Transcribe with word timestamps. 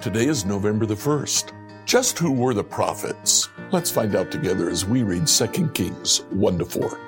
Today 0.00 0.28
is 0.28 0.46
November 0.46 0.86
the 0.86 0.94
1st. 0.94 1.52
Just 1.84 2.18
who 2.18 2.32
were 2.32 2.54
the 2.54 2.64
prophets? 2.64 3.50
Let's 3.70 3.90
find 3.90 4.16
out 4.16 4.30
together 4.30 4.70
as 4.70 4.86
we 4.86 5.02
read 5.02 5.26
2 5.26 5.68
Kings 5.74 6.22
1 6.30 6.58
to 6.58 6.64
4. 6.64 6.98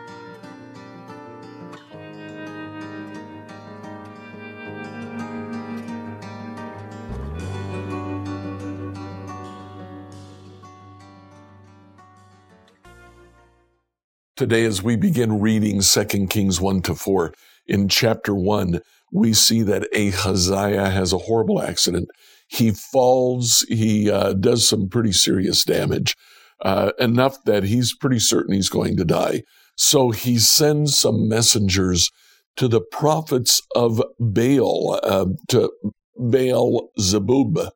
Today, 14.36 14.66
as 14.66 14.82
we 14.82 14.96
begin 14.96 15.40
reading 15.40 15.80
2 15.80 16.27
Kings 16.27 16.61
1 16.61 16.82
to 16.82 16.95
4, 16.95 17.32
in 17.68 17.89
chapter 17.89 18.35
1, 18.35 18.82
we 19.12 19.32
see 19.34 19.62
that 19.62 19.89
Ahaziah 19.94 20.90
has 20.90 21.12
a 21.12 21.18
horrible 21.18 21.61
accident. 21.62 22.08
He 22.48 22.70
falls, 22.70 23.64
he 23.68 24.11
uh, 24.11 24.32
does 24.32 24.68
some 24.68 24.89
pretty 24.89 25.12
serious 25.12 25.64
damage, 25.64 26.14
uh, 26.62 26.93
enough 26.98 27.36
that 27.44 27.64
he's 27.64 27.94
pretty 27.94 28.18
certain 28.18 28.54
he's 28.54 28.68
going 28.68 28.96
to 28.96 29.04
die. 29.04 29.43
So 29.76 30.11
he 30.11 30.39
sends 30.39 30.98
some 30.98 31.29
messengers 31.29 32.11
to 32.56 32.69
the 32.69 32.80
prophets 32.80 33.61
of 33.75 34.03
Baal, 34.19 35.00
uh, 35.03 35.27
to 35.48 35.72
Baal 36.17 36.91
Zebub, 37.00 37.70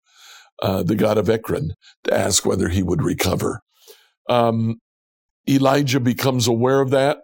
uh, 0.62 0.82
the 0.82 0.94
god 0.94 1.18
of 1.18 1.28
Ekron, 1.30 1.72
to 2.04 2.14
ask 2.14 2.44
whether 2.44 2.68
he 2.68 2.82
would 2.82 3.02
recover. 3.02 3.60
Um, 4.28 4.76
Elijah 5.48 6.00
becomes 6.00 6.46
aware 6.46 6.80
of 6.80 6.90
that. 6.90 7.18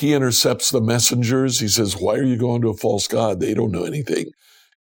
He 0.00 0.14
intercepts 0.14 0.70
the 0.70 0.80
messengers. 0.80 1.60
He 1.60 1.68
says, 1.68 1.94
Why 1.94 2.14
are 2.14 2.24
you 2.24 2.36
going 2.36 2.62
to 2.62 2.70
a 2.70 2.76
false 2.76 3.06
God? 3.06 3.38
They 3.38 3.52
don't 3.52 3.70
know 3.70 3.84
anything. 3.84 4.30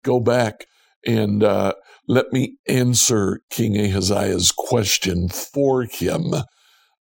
Go 0.05 0.20
back 0.20 0.67
and 1.05 1.43
uh, 1.43 1.75
let 2.06 2.33
me 2.33 2.56
answer 2.69 3.41
King 3.51 3.77
Ahaziah's 3.77 4.53
question 4.53 5.28
for 5.28 5.83
him. 5.83 6.34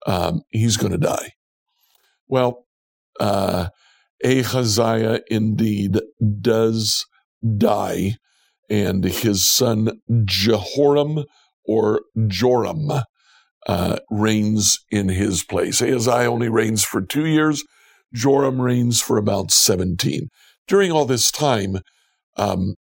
Um, 0.06 0.40
he's 0.48 0.78
going 0.78 0.92
to 0.92 0.98
die. 0.98 1.32
Well, 2.26 2.64
uh, 3.20 3.68
Ahaziah 4.24 5.20
indeed 5.28 6.00
does 6.40 7.04
die, 7.58 8.16
and 8.70 9.04
his 9.04 9.44
son 9.44 10.00
Jehoram 10.24 11.24
or 11.66 12.00
Joram 12.26 12.88
uh, 13.66 13.98
reigns 14.10 14.78
in 14.90 15.10
his 15.10 15.44
place. 15.44 15.82
Ahaziah 15.82 16.30
only 16.30 16.48
reigns 16.48 16.82
for 16.82 17.02
two 17.02 17.26
years. 17.26 17.62
Joram 18.12 18.60
reigns 18.60 19.00
for 19.00 19.18
about 19.18 19.50
17. 19.50 20.28
During 20.68 20.92
all 20.92 21.04
this 21.04 21.30
time, 21.30 21.78
um, 22.36 22.74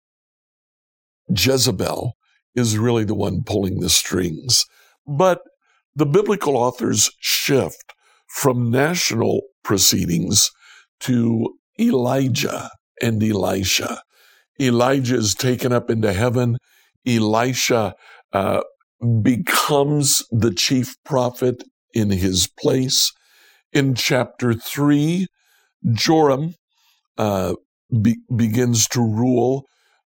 Jezebel 1.30 2.14
is 2.56 2.78
really 2.78 3.04
the 3.04 3.16
one 3.16 3.44
pulling 3.44 3.80
the 3.80 3.90
strings. 3.90 4.66
But 5.08 5.42
the 5.96 6.06
biblical 6.06 6.58
authors 6.58 7.10
shift 7.20 7.94
from 8.28 8.70
national 8.70 9.42
proceedings 9.64 10.52
to 11.02 11.58
Elijah 11.80 12.70
and 13.02 13.22
Elisha. 13.24 14.02
Elijah 14.60 15.16
is 15.16 15.36
taken 15.36 15.72
up 15.72 15.90
into 15.90 16.14
heaven. 16.14 16.58
Elisha 17.06 17.94
uh, 18.34 18.62
becomes 19.22 20.24
the 20.32 20.54
chief 20.54 20.96
prophet 21.04 21.64
in 21.94 22.10
his 22.10 22.48
place. 22.48 23.12
In 23.76 23.96
chapter 23.96 24.56
3, 24.56 25.28
Joram 25.94 26.56
uh, 27.18 27.56
be- 28.02 28.20
begins 28.36 28.88
to 28.90 29.02
rule 29.02 29.68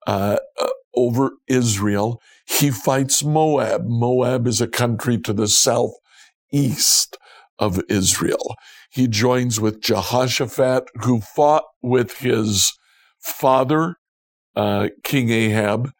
uh, 0.07 0.37
uh, 0.61 0.69
over 0.95 1.31
Israel. 1.47 2.21
He 2.47 2.71
fights 2.71 3.23
Moab. 3.23 3.83
Moab 3.87 4.47
is 4.47 4.61
a 4.61 4.67
country 4.67 5.19
to 5.19 5.33
the 5.33 5.49
southeast 5.49 7.17
of 7.59 7.81
Israel. 7.89 8.55
He 8.91 9.07
joins 9.07 9.61
with 9.61 9.81
Jehoshaphat, 9.81 10.85
who 11.03 11.21
fought 11.21 11.65
with 11.83 12.19
his 12.19 12.73
father, 13.21 13.97
uh, 14.55 14.89
King 15.03 15.31
Ahab, 15.31 15.91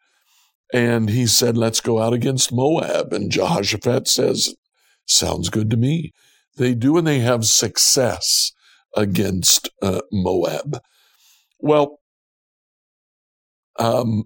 and 0.72 1.10
he 1.10 1.26
said, 1.26 1.56
Let's 1.56 1.80
go 1.80 2.00
out 2.00 2.14
against 2.14 2.52
Moab. 2.52 3.12
And 3.12 3.30
Jehoshaphat 3.30 4.08
says, 4.08 4.54
Sounds 5.06 5.50
good 5.50 5.70
to 5.70 5.76
me. 5.76 6.12
They 6.56 6.74
do, 6.74 6.96
and 6.96 7.06
they 7.06 7.20
have 7.20 7.44
success 7.44 8.52
against 8.96 9.68
uh, 9.82 10.00
Moab. 10.10 10.80
Well, 11.58 12.00
um, 13.78 14.24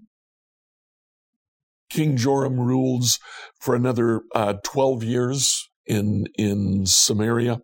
King 1.89 2.15
Joram 2.15 2.59
rules 2.59 3.19
for 3.59 3.75
another 3.75 4.21
uh, 4.33 4.53
12 4.63 5.03
years 5.03 5.69
in, 5.85 6.25
in 6.37 6.85
Samaria. 6.85 7.59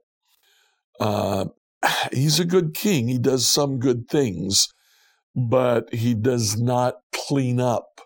Uh, 1.00 1.46
he's 2.12 2.40
a 2.40 2.46
good 2.46 2.74
king. 2.74 3.08
He 3.08 3.18
does 3.18 3.48
some 3.48 3.80
good 3.80 4.10
things, 4.10 4.68
but 5.36 5.94
he 5.94 6.14
does 6.14 6.60
not 6.60 6.96
clean 7.14 7.60
up 7.62 8.02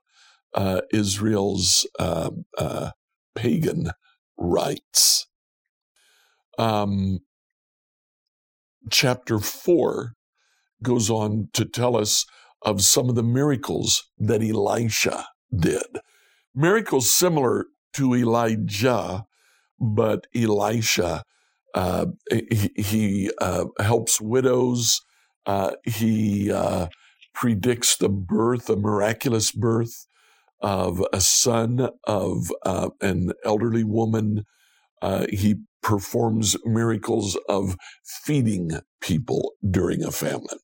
uh, 0.54 0.82
Israel's 0.92 1.88
uh, 1.98 2.30
uh, 2.58 2.92
pagan 3.36 3.92
rites. 4.38 5.28
Um, 6.62 7.20
chapter 8.92 9.40
4 9.40 10.14
goes 10.84 11.10
on 11.10 11.50
to 11.54 11.66
tell 11.66 11.98
us 11.98 12.26
of 12.64 12.82
some 12.82 13.10
of 13.10 13.16
the 13.16 13.24
miracles 13.24 14.04
that 14.20 14.44
Elisha 14.44 15.28
did. 15.56 16.00
Miracles 16.56 17.10
similar 17.12 17.68
to 17.94 18.16
Elijah, 18.16 19.26
but 19.80 20.28
Elisha, 20.36 21.24
uh, 21.76 22.08
he, 22.32 22.72
he 22.78 23.32
uh, 23.40 23.66
helps 23.80 24.22
widows. 24.22 25.02
Uh, 25.46 25.74
he 25.86 26.52
predicts 27.34 27.98
the 27.98 28.10
birth, 28.10 28.70
a 28.70 28.78
miraculous 28.78 29.52
birth 29.52 30.08
of 30.62 31.04
a 31.14 31.22
son 31.22 31.90
of 32.06 32.52
uh, 32.66 32.90
an 33.02 33.32
elderly 33.46 33.84
woman. 33.84 34.46
Uh, 35.02 35.26
he 35.30 35.56
performs 35.82 36.56
miracles 36.66 37.38
of 37.48 37.76
feeding 38.24 38.72
people 39.02 39.54
during 39.68 40.04
a 40.04 40.12
famine. 40.12 40.60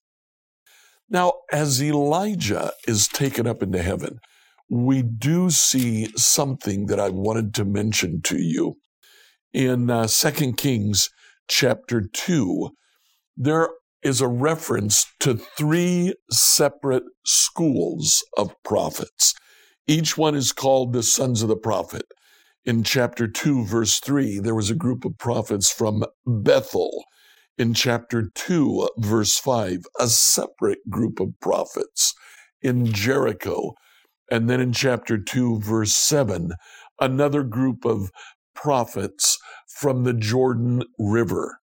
Now, 1.09 1.33
as 1.51 1.81
Elijah 1.81 2.72
is 2.88 3.07
taken 3.07 3.47
up 3.47 3.63
into 3.63 3.81
heaven, 3.81 4.19
we 4.69 5.01
do 5.01 5.50
see 5.50 6.09
something 6.17 6.88
that 6.88 7.00
I 7.00 7.09
wanted 7.09 7.53
to 7.56 7.66
mention 7.66 8.22
to 8.23 8.38
you. 8.38 8.75
In 9.53 9.89
uh, 9.89 10.07
2 10.07 10.53
Kings 10.53 11.09
chapter 11.47 12.01
2, 12.01 12.72
there 13.38 13.69
is 14.03 14.19
a 14.22 14.27
reference 14.27 15.06
to 15.22 15.35
three 15.35 16.13
separate 16.29 17.03
schools 17.25 18.23
of 18.38 18.53
prophets. 18.63 19.33
Each 19.88 20.17
one 20.17 20.35
is 20.35 20.51
called 20.51 20.91
the 20.91 21.03
sons 21.03 21.41
of 21.41 21.47
the 21.47 21.56
prophet. 21.56 22.03
In 22.67 22.83
chapter 22.83 23.29
2, 23.29 23.63
verse 23.63 24.01
3, 24.01 24.39
there 24.39 24.53
was 24.53 24.69
a 24.69 24.75
group 24.75 25.05
of 25.05 25.17
prophets 25.17 25.72
from 25.72 26.03
Bethel. 26.25 27.05
In 27.57 27.73
chapter 27.73 28.29
2, 28.35 28.89
verse 28.97 29.39
5, 29.39 29.85
a 30.01 30.09
separate 30.09 30.79
group 30.89 31.22
of 31.22 31.29
prophets 31.39 32.13
in 32.61 32.91
Jericho. 32.91 33.72
And 34.29 34.50
then 34.50 34.59
in 34.59 34.73
chapter 34.73 35.17
2, 35.17 35.61
verse 35.61 35.95
7, 35.95 36.51
another 37.00 37.41
group 37.44 37.85
of 37.85 38.11
prophets 38.53 39.38
from 39.69 40.03
the 40.03 40.13
Jordan 40.13 40.83
River. 41.00 41.59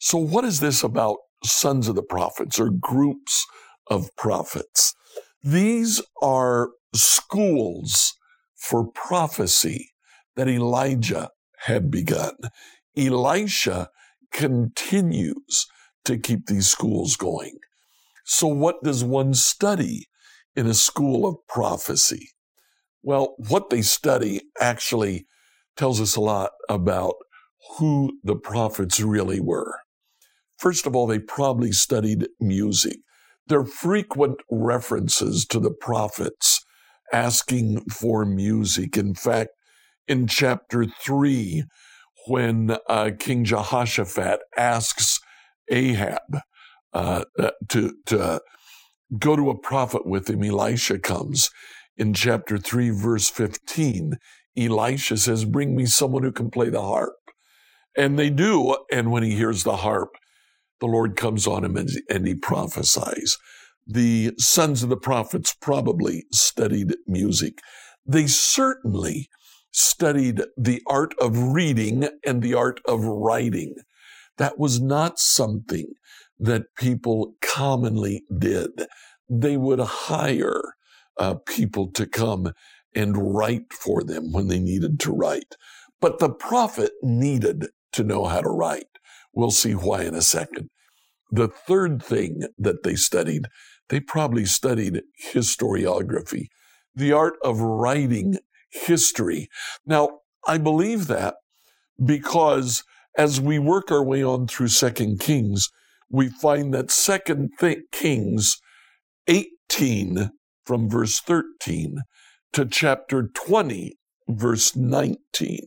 So, 0.00 0.18
what 0.18 0.44
is 0.44 0.58
this 0.58 0.82
about 0.82 1.18
sons 1.44 1.86
of 1.86 1.94
the 1.94 2.02
prophets 2.02 2.58
or 2.58 2.68
groups 2.70 3.46
of 3.86 4.10
prophets? 4.16 4.92
These 5.44 6.02
are 6.20 6.70
schools 6.92 8.14
for 8.56 8.90
prophecy 8.90 9.91
that 10.36 10.48
Elijah 10.48 11.30
had 11.60 11.90
begun. 11.90 12.34
Elisha 12.96 13.88
continues 14.32 15.66
to 16.04 16.18
keep 16.18 16.46
these 16.46 16.68
schools 16.68 17.16
going. 17.16 17.58
So, 18.24 18.46
what 18.46 18.82
does 18.82 19.04
one 19.04 19.34
study 19.34 20.06
in 20.54 20.66
a 20.66 20.74
school 20.74 21.26
of 21.26 21.36
prophecy? 21.48 22.30
Well, 23.02 23.34
what 23.48 23.70
they 23.70 23.82
study 23.82 24.42
actually 24.60 25.26
tells 25.76 26.00
us 26.00 26.16
a 26.16 26.20
lot 26.20 26.52
about 26.68 27.14
who 27.78 28.18
the 28.22 28.36
prophets 28.36 29.00
really 29.00 29.40
were. 29.40 29.80
First 30.58 30.86
of 30.86 30.94
all, 30.94 31.06
they 31.06 31.18
probably 31.18 31.72
studied 31.72 32.28
music. 32.40 32.98
There 33.48 33.60
are 33.60 33.66
frequent 33.66 34.36
references 34.50 35.44
to 35.46 35.58
the 35.58 35.72
prophets 35.72 36.64
asking 37.12 37.80
for 37.90 38.24
music. 38.24 38.96
In 38.96 39.14
fact, 39.14 39.50
in 40.12 40.28
chapter 40.28 40.86
3, 40.86 41.64
when 42.28 42.76
uh, 42.88 43.12
King 43.18 43.44
Jehoshaphat 43.44 44.40
asks 44.58 45.20
Ahab 45.70 46.40
uh, 46.94 47.24
uh, 47.38 47.52
to, 47.70 47.94
to 48.06 48.42
go 49.18 49.36
to 49.36 49.50
a 49.50 49.58
prophet 49.58 50.06
with 50.06 50.30
him, 50.30 50.44
Elisha 50.44 50.98
comes. 50.98 51.50
in 51.96 52.14
chapter 52.14 52.58
3, 52.58 52.90
verse 52.90 53.30
15, 53.30 54.14
Elisha 54.58 55.16
says, 55.18 55.46
Bring 55.46 55.76
me 55.76 55.86
someone 55.86 56.24
who 56.24 56.32
can 56.32 56.50
play 56.50 56.70
the 56.70 56.82
harp. 56.82 57.14
And 57.96 58.18
they 58.18 58.30
do. 58.30 58.76
And 58.92 59.12
when 59.12 59.24
he 59.24 59.36
hears 59.36 59.64
the 59.64 59.78
harp, 59.78 60.10
the 60.80 60.86
Lord 60.86 61.16
comes 61.16 61.46
on 61.46 61.64
him 61.64 61.76
and, 61.76 61.90
and 62.10 62.26
he 62.26 62.34
prophesies. 62.34 63.38
The 63.86 64.32
sons 64.38 64.82
of 64.82 64.90
the 64.90 64.96
prophets 64.98 65.54
probably 65.60 66.24
studied 66.32 66.96
music. 67.06 67.60
They 68.06 68.26
certainly 68.28 69.28
studied 69.72 70.42
the 70.56 70.82
art 70.86 71.14
of 71.20 71.52
reading 71.54 72.08
and 72.26 72.42
the 72.42 72.54
art 72.54 72.80
of 72.86 73.04
writing. 73.04 73.74
That 74.38 74.58
was 74.58 74.80
not 74.80 75.18
something 75.18 75.86
that 76.38 76.74
people 76.76 77.34
commonly 77.40 78.24
did. 78.36 78.86
They 79.28 79.56
would 79.56 79.80
hire 79.80 80.62
uh, 81.18 81.36
people 81.46 81.90
to 81.92 82.06
come 82.06 82.52
and 82.94 83.34
write 83.34 83.72
for 83.72 84.02
them 84.02 84.32
when 84.32 84.48
they 84.48 84.58
needed 84.58 85.00
to 85.00 85.12
write. 85.12 85.56
But 86.00 86.18
the 86.18 86.30
prophet 86.30 86.92
needed 87.02 87.68
to 87.92 88.04
know 88.04 88.24
how 88.26 88.40
to 88.40 88.48
write. 88.50 88.86
We'll 89.34 89.50
see 89.50 89.72
why 89.72 90.02
in 90.02 90.14
a 90.14 90.22
second. 90.22 90.68
The 91.30 91.48
third 91.48 92.02
thing 92.02 92.42
that 92.58 92.82
they 92.82 92.94
studied, 92.94 93.46
they 93.88 94.00
probably 94.00 94.44
studied 94.44 95.02
historiography, 95.32 96.48
the 96.94 97.12
art 97.12 97.34
of 97.42 97.60
writing 97.60 98.38
history. 98.72 99.48
Now, 99.86 100.20
I 100.46 100.58
believe 100.58 101.06
that 101.06 101.36
because 102.04 102.82
as 103.16 103.40
we 103.40 103.58
work 103.58 103.90
our 103.90 104.02
way 104.02 104.24
on 104.24 104.46
through 104.46 104.68
Second 104.68 105.20
Kings, 105.20 105.70
we 106.10 106.28
find 106.28 106.72
that 106.74 106.90
Second 106.90 107.50
Kings 107.90 108.58
18 109.26 110.30
from 110.64 110.88
verse 110.88 111.20
13 111.20 112.02
to 112.52 112.66
chapter 112.66 113.28
20, 113.28 113.98
verse 114.28 114.76
19, 114.76 115.60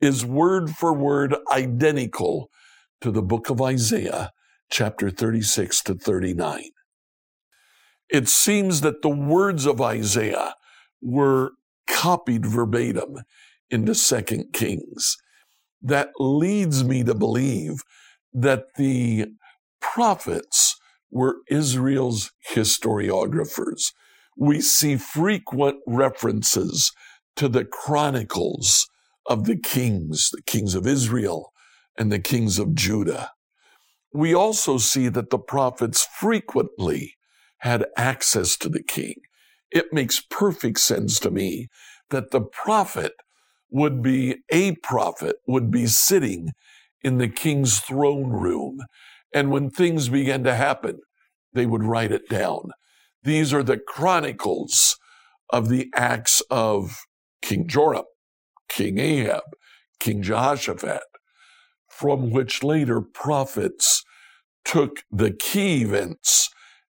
is 0.00 0.24
word 0.24 0.70
for 0.70 0.92
word 0.92 1.34
identical 1.52 2.50
to 3.00 3.10
the 3.10 3.22
book 3.22 3.50
of 3.50 3.62
Isaiah, 3.62 4.32
chapter 4.70 5.10
36 5.10 5.82
to 5.84 5.94
39. 5.94 6.70
It 8.10 8.28
seems 8.28 8.82
that 8.82 9.02
the 9.02 9.08
words 9.08 9.64
of 9.64 9.80
Isaiah 9.80 10.54
were 11.00 11.52
copied 11.86 12.46
verbatim 12.46 13.18
into 13.70 13.94
Second 13.94 14.52
Kings. 14.52 15.16
That 15.80 16.10
leads 16.18 16.84
me 16.84 17.02
to 17.04 17.14
believe 17.14 17.82
that 18.32 18.66
the 18.76 19.26
prophets 19.80 20.76
were 21.10 21.36
Israel's 21.48 22.32
historiographers 22.54 23.92
we 24.36 24.60
see 24.60 24.96
frequent 24.96 25.78
references 25.86 26.92
to 27.36 27.48
the 27.48 27.64
chronicles 27.64 28.88
of 29.26 29.44
the 29.44 29.56
kings, 29.56 30.30
the 30.32 30.42
kings 30.42 30.74
of 30.74 30.86
Israel 30.86 31.52
and 31.98 32.10
the 32.10 32.18
kings 32.18 32.58
of 32.58 32.74
Judah. 32.74 33.32
We 34.12 34.34
also 34.34 34.78
see 34.78 35.08
that 35.08 35.30
the 35.30 35.38
prophets 35.38 36.06
frequently 36.18 37.14
had 37.58 37.86
access 37.96 38.56
to 38.58 38.68
the 38.68 38.82
king. 38.82 39.14
It 39.72 39.92
makes 39.92 40.20
perfect 40.20 40.80
sense 40.80 41.20
to 41.20 41.30
me 41.30 41.68
that 42.10 42.30
the 42.30 42.42
prophet 42.42 43.14
would 43.70 44.02
be, 44.02 44.36
a 44.50 44.76
prophet 44.76 45.36
would 45.46 45.70
be 45.70 45.86
sitting 45.86 46.52
in 47.02 47.18
the 47.18 47.28
king's 47.28 47.80
throne 47.80 48.30
room. 48.30 48.80
And 49.34 49.50
when 49.50 49.70
things 49.70 50.08
began 50.08 50.44
to 50.44 50.54
happen, 50.54 51.00
they 51.54 51.66
would 51.66 51.84
write 51.84 52.12
it 52.12 52.28
down. 52.28 52.70
These 53.22 53.54
are 53.54 53.62
the 53.62 53.78
chronicles 53.78 54.98
of 55.50 55.68
the 55.68 55.90
acts 55.94 56.42
of 56.50 57.02
King 57.42 57.68
Joram, 57.68 58.04
King 58.68 58.98
Ahab, 58.98 59.42
King 60.00 60.22
Jehoshaphat, 60.22 61.02
from 61.88 62.30
which 62.30 62.62
later 62.64 63.00
prophets 63.00 64.04
took 64.64 65.04
the 65.10 65.32
key 65.32 65.82
events 65.82 66.50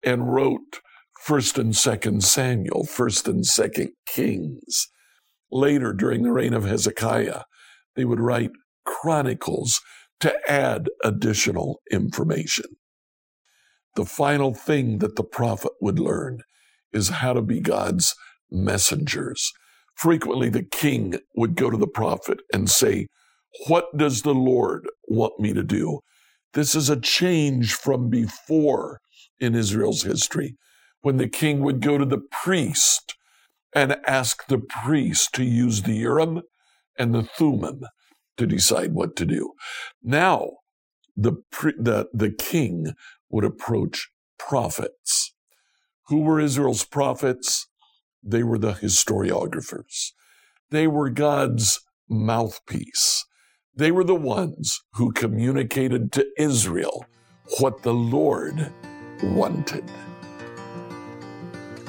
and 0.05 0.33
wrote 0.33 0.81
First 1.27 1.59
and 1.59 1.75
Second 1.75 2.23
Samuel, 2.23 2.85
First 2.85 3.27
and 3.27 3.45
Second 3.45 3.89
Kings. 4.07 4.87
Later, 5.51 5.93
during 5.93 6.23
the 6.23 6.31
reign 6.31 6.55
of 6.55 6.65
Hezekiah, 6.65 7.43
they 7.97 8.05
would 8.05 8.21
write 8.21 8.53
chronicles 8.85 9.81
to 10.21 10.33
add 10.49 10.89
additional 11.03 11.81
information. 11.91 12.67
The 13.97 14.05
final 14.05 14.55
thing 14.55 14.99
that 14.99 15.17
the 15.17 15.25
prophet 15.25 15.73
would 15.81 15.99
learn 15.99 16.43
is 16.93 17.09
how 17.09 17.33
to 17.33 17.43
be 17.43 17.59
God's 17.59 18.15
messengers. 18.49 19.53
Frequently, 19.97 20.49
the 20.49 20.63
king 20.63 21.19
would 21.35 21.57
go 21.57 21.71
to 21.71 21.77
the 21.77 21.89
prophet 21.89 22.39
and 22.53 22.71
say, 22.71 23.09
What 23.67 23.87
does 23.97 24.23
the 24.23 24.33
Lord 24.33 24.87
want 25.09 25.41
me 25.41 25.53
to 25.55 25.65
do? 25.65 26.03
This 26.53 26.77
is 26.77 26.89
a 26.89 27.01
change 27.01 27.75
from 27.75 28.11
before 28.11 29.01
in 29.41 29.57
Israel's 29.57 30.03
history, 30.03 30.55
when 31.07 31.19
the 31.19 31.29
king 31.29 31.61
would 31.61 31.81
go 31.81 31.97
to 31.97 32.05
the 32.05 32.19
priest 32.19 33.15
and 33.73 33.97
ask 34.09 34.45
the 34.49 34.59
priest 34.59 35.33
to 35.33 35.45
use 35.45 35.83
the 35.83 35.95
Urim 35.95 36.43
and 36.99 37.15
the 37.15 37.23
Thummim 37.23 37.83
to 38.37 38.45
decide 38.45 38.93
what 38.93 39.15
to 39.15 39.25
do. 39.25 39.53
Now, 40.03 40.51
the, 41.17 41.35
the, 41.79 42.09
the 42.13 42.33
king 42.33 42.95
would 43.31 43.45
approach 43.45 44.09
prophets. 44.37 45.33
Who 46.09 46.23
were 46.23 46.41
Israel's 46.41 46.85
prophets? 46.85 47.69
They 48.21 48.43
were 48.43 48.59
the 48.59 48.73
historiographers. 48.73 50.11
They 50.73 50.89
were 50.89 51.09
God's 51.09 51.79
mouthpiece. 52.09 53.25
They 53.77 53.93
were 53.93 54.03
the 54.03 54.17
ones 54.17 54.81
who 54.95 55.13
communicated 55.13 56.11
to 56.15 56.27
Israel 56.37 57.07
what 57.61 57.85
the 57.85 57.95
Lord 57.95 58.73
wanted. 59.23 59.89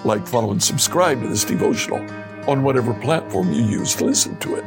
Like, 0.05 0.27
follow, 0.27 0.51
and 0.51 0.61
subscribe 0.61 1.21
to 1.21 1.27
this 1.27 1.43
devotional 1.43 1.99
on 2.49 2.63
whatever 2.63 2.93
platform 2.93 3.51
you 3.51 3.63
use 3.63 3.95
to 3.95 4.05
listen 4.05 4.37
to 4.39 4.55
it. 4.55 4.63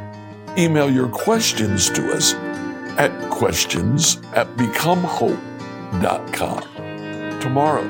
Email 0.57 0.91
your 0.91 1.07
questions 1.07 1.89
to 1.91 2.13
us 2.13 2.33
at 2.97 3.11
questions 3.29 4.17
at 4.33 4.47
becomehope.com. 4.57 7.39
Tomorrow, 7.39 7.87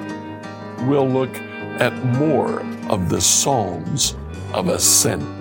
we'll 0.88 1.10
look 1.10 1.36
at 1.82 1.92
more 2.18 2.62
of 2.90 3.10
the 3.10 3.20
Psalms 3.20 4.16
of 4.54 4.70
Ascent. 4.70 5.41